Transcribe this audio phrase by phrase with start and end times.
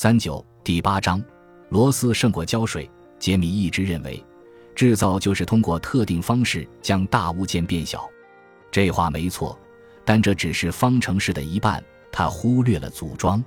[0.00, 1.20] 三九第八章，
[1.70, 2.88] 螺丝胜过胶水。
[3.18, 4.24] 杰米一直认为，
[4.72, 8.08] 制造就是通过特定方式将大物件变小。
[8.70, 9.58] 这话没错，
[10.04, 11.82] 但这只是方程式的一半，
[12.12, 13.42] 他忽略了组装。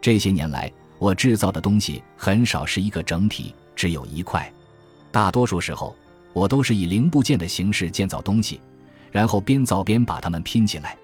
[0.00, 0.68] 这些年来，
[0.98, 4.52] 我制造的东西很少是一个整体，只有一块。
[5.12, 5.94] 大多数时候，
[6.32, 8.60] 我都是以零部件的形式建造东西，
[9.12, 10.98] 然后边造边把它们拼起来。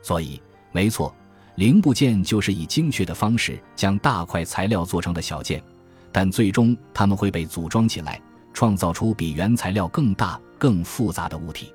[0.00, 0.40] 所以，
[0.72, 1.14] 没错。
[1.56, 5.62] 零部件就是以精确的方式将大块材料做成的小件，
[6.10, 8.20] 但最终它们会被组装起来，
[8.54, 11.72] 创造出比原材料更大、更复杂的物体。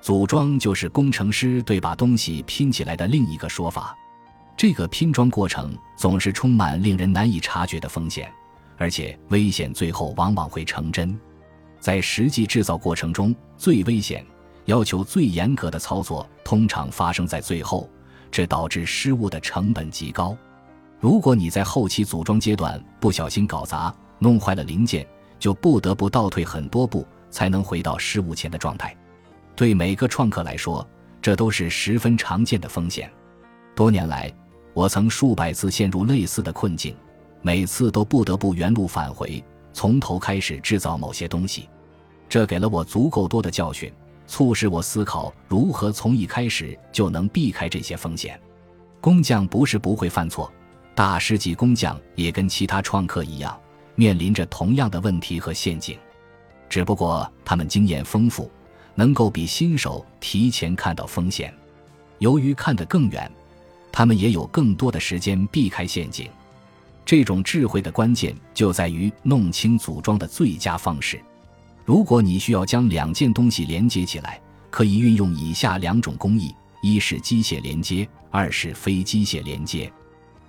[0.00, 3.94] 组装就是工程师对把东西拼起来的另一个说法。
[4.56, 8.32] 这个拼装过程总是充满令人难以察觉的风险，
[8.76, 11.18] 而且危险最后往往会成真。
[11.80, 14.24] 在实际制造过程中，最危险、
[14.64, 17.88] 要求最严格的操作通常发生在最后。
[18.30, 20.36] 这导致失误的成本极高。
[21.00, 25.06] 如果你在后期组装阶段不小心搞砸、弄坏了零件，
[25.38, 28.96] 就不得不倒退很多步才能回到失误前的状态。
[29.54, 30.86] 对每个创客来说，
[31.22, 33.10] 这都是十分常见的风险。
[33.74, 34.32] 多年来，
[34.74, 36.96] 我曾数百次陷入类似的困境，
[37.42, 39.42] 每次都不得不原路返回，
[39.72, 41.68] 从头开始制造某些东西。
[42.28, 43.92] 这给了我足够多的教训。
[44.28, 48.40] 促使我思考如何从一开始就能避开这些风险。
[49.00, 50.52] 工匠不是不会犯错，
[50.94, 53.58] 大师级工匠也跟其他创客一样，
[53.94, 55.98] 面临着同样的问题和陷阱。
[56.68, 58.50] 只不过他们经验丰富，
[58.94, 61.52] 能够比新手提前看到风险。
[62.18, 63.30] 由于看得更远，
[63.90, 66.28] 他们也有更多的时间避开陷阱。
[67.06, 71.18] 这种智慧的关键就在于弄清组装的最佳方式。
[71.88, 74.38] 如果你需要将两件东西连接起来，
[74.68, 79.90] 可以运用以下两种工艺：一是机械连接，二是非机械连接。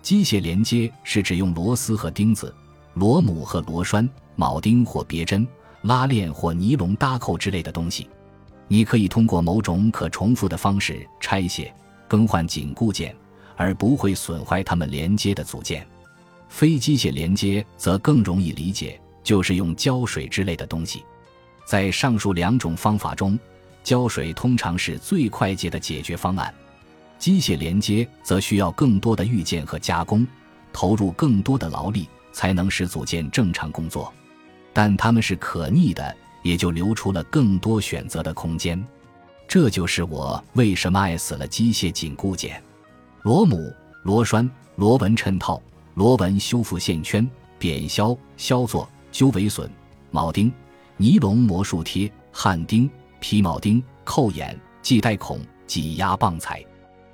[0.01, 2.53] 机械连接是指用螺丝和钉子、
[2.95, 5.47] 螺母和螺栓、铆钉或别针、
[5.83, 8.09] 拉链或尼龙搭扣之类的东西。
[8.67, 11.73] 你可以通过某种可重复的方式拆卸、
[12.05, 13.15] 更换紧固件，
[13.55, 15.87] 而不会损坏它们连接的组件。
[16.49, 21.01] 非机械连接则更容易理解，就是用胶水之类的东西。
[21.69, 23.37] 在上述两种方法中，
[23.83, 26.51] 胶水通常是最快捷的解决方案。
[27.19, 30.25] 机械连接则需要更多的预见和加工，
[30.73, 34.11] 投入更多的劳力才能使组件正常工作。
[34.73, 38.83] 但它们是可逆的，也就留出了更多选择的空间。
[39.47, 42.59] 这就是我为什么爱死了机械紧固件：
[43.21, 43.71] 螺母、
[44.01, 45.61] 螺栓、螺纹衬套、
[45.93, 47.29] 螺纹修复线圈、
[47.59, 49.69] 扁削、削做、揪尾榫、
[50.11, 50.51] 铆钉。
[51.01, 56.61] 尼龙魔术贴、焊钉、皮铆钉、扣眼、系带孔、挤压棒材、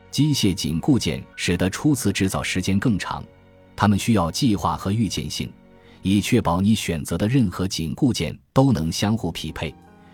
[0.09, 3.24] 机械紧固件，使得初次制造时间更长。
[3.75, 5.53] 它们需要计划和预见性，
[6.01, 9.72] 以确保你选择的任何紧固件都能相互匹配，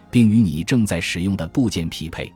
[0.10, 2.30] 并与你正在使用的部件匹配。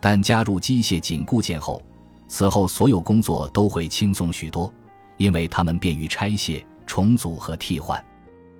[0.00, 1.82] 但加入机械紧固件后，
[2.26, 4.72] 此后所有工作都会轻松许多，
[5.18, 8.02] 因为它们便于拆卸、重组和替换。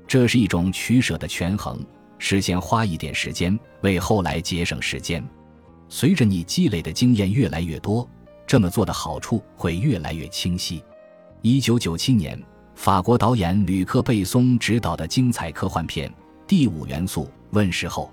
[0.07, 1.83] 这是一种取舍的权衡。
[2.21, 5.27] 事先花一点时间，为后来节省时间。
[5.89, 8.07] 随着你积累的经验越来越多，
[8.47, 10.85] 这么做的好处会越来越清晰。
[11.41, 12.41] 一九九七年，
[12.75, 16.11] 法国导演吕克·贝松执导的精彩科幻片
[16.47, 18.13] 《第五元素》问世后，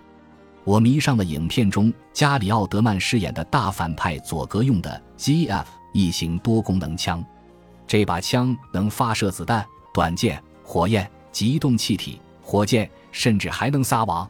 [0.64, 7.24] 我迷上了影片中加里奥德曼饰演的大反派佐格用的 ZF 一型多功能枪。
[7.86, 12.90] 这把枪能发射子弹、短剑、火焰、机动气体、火箭。
[13.12, 14.30] 甚至还能撒网，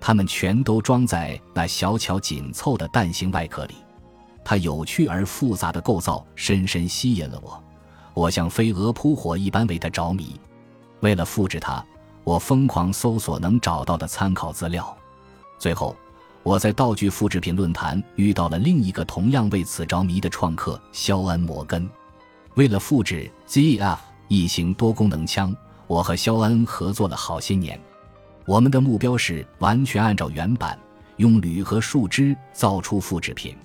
[0.00, 3.74] 它们全都装在那小巧紧凑的蛋形外壳里。
[4.44, 7.62] 它有趣而复杂的构造深深吸引了我，
[8.14, 10.38] 我像飞蛾扑火一般为它着迷。
[11.00, 11.84] 为了复制它，
[12.22, 14.96] 我疯狂搜索能找到的参考资料。
[15.58, 15.96] 最后，
[16.42, 21.88] 我在道具复制品论坛遇到了另一个同样为此着迷的创客肖恩·摩根。
[22.54, 25.54] 为了复制 ZF 一型多功能枪，
[25.86, 27.78] 我和肖恩合作了好些年。
[28.46, 30.78] 我们的目标是完全按照原版，
[31.16, 33.56] 用铝和树脂造出复制品。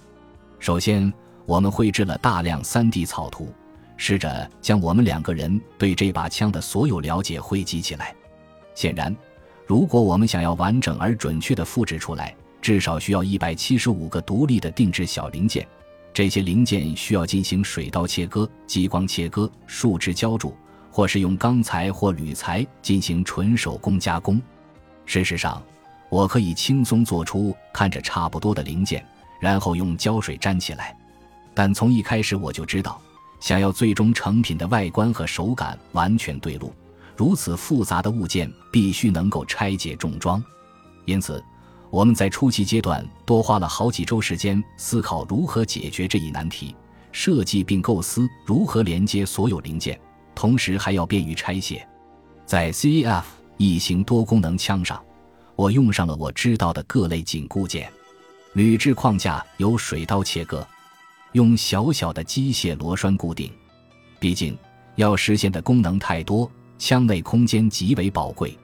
[0.57, 1.13] 首先，
[1.45, 3.54] 我们绘制了大量 3D 草图，
[3.95, 8.16] 试着将我们两个人对这把枪的所有了解汇集起来。
[8.74, 9.16] 显然，
[9.68, 15.66] 如果我们想要完整而准确地复制出来，至少需要175个独立的定制小零件。
[16.12, 20.56] 这些零件需要进行水刀切割、激光切割、树脂浇筑，
[20.89, 24.42] 或是用钢材或铝材进行纯手工加工。
[25.12, 25.62] 事实上，
[26.08, 29.06] 我可以轻松做出看着差不多的零件，
[29.42, 30.96] 然后用胶水粘起来。
[31.54, 33.02] 但从一开始我就知道，
[33.42, 36.74] 想要最终成品的外观和手感完全对路，
[37.18, 40.42] 如此复杂的物件必须能够拆解重装。
[41.04, 41.44] 因此，
[41.90, 46.74] 我们在初期阶段多花了好几周时间思考如何解决这一难题，
[47.12, 50.00] 设计并构思如何连接所有零件，
[50.34, 51.86] 同时还要便于拆卸。
[52.46, 53.28] 在 C.E.F
[53.62, 55.00] 异形多功能枪上，
[55.56, 57.88] 我用上了我知道的各类紧固件。
[58.54, 60.66] 铝制框架由水刀切割，
[61.34, 63.52] 用小小的机械螺栓固定。
[64.19, 64.58] 毕竟
[64.96, 66.50] 要实现的功能太多，
[66.80, 68.58] 枪内空间极为宝贵。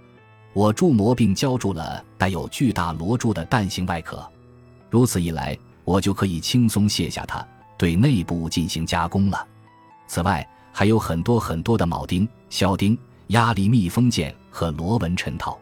[0.52, 4.28] 我铸模并浇筑了带有巨大螺柱的弹形外壳，
[4.90, 7.48] 如此一来，我就可以轻松卸下它，
[7.78, 9.46] 对内部进行加工了。
[10.08, 12.98] 此外，还有很多很多的铆钉、销钉、
[13.28, 15.58] 压力密封件和螺纹衬套。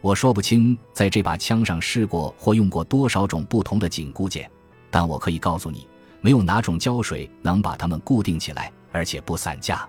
[0.00, 4.50] 我说不清在这把枪上试过或用过多少种不同的紧固件，
[4.90, 5.86] 但我可以告诉你，
[6.20, 9.88] 没有哪种胶水能把它们固定起来，而且不散架。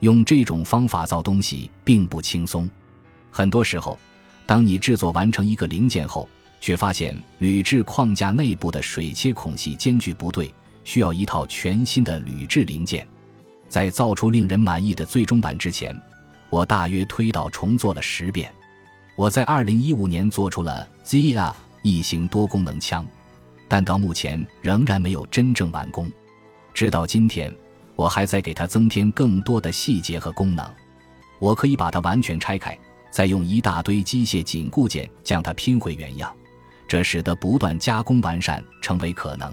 [0.00, 2.68] 用这种方法造东西并不轻松。
[3.30, 3.98] 很多时候，
[4.46, 6.28] 当你制作完成一个零件后，
[6.60, 10.52] 却发现铝制框架内部的水切孔隙间距不对，
[10.84, 13.06] 需要一套全新的铝制零件。
[13.68, 15.94] 在造出令人满意的最终版之前，
[16.50, 18.52] 我大约推倒重做了十遍。
[19.16, 23.06] 我在2015年做出了 ZF 异形多功能枪，
[23.66, 26.10] 但到目前仍然没有真正完工。
[26.72, 27.54] 直到今天，
[27.96, 30.68] 我还在给它增添更多的细节和功能。
[31.40, 32.76] 我可以把它完全拆开。
[33.10, 36.30] 再用一大堆机械紧固件将它拼回原样，
[36.86, 39.52] 这使得不断加工完善成为可能。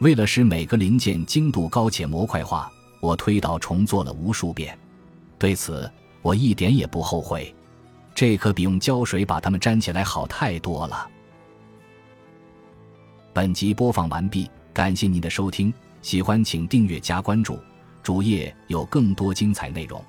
[0.00, 2.70] 为了使每个零件精度高且模块化，
[3.00, 4.78] 我推倒重做了无数遍。
[5.38, 5.90] 对此，
[6.24, 7.54] 我一点也不后悔。
[8.14, 11.10] 这可比用胶水把它们粘起来好太多了。
[13.34, 17.58] 本集播放完毕，感谢您的收听，喜欢请订阅加关注，
[18.02, 20.02] 主页有更多精彩内容。